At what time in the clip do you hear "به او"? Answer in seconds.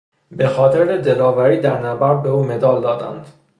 2.23-2.43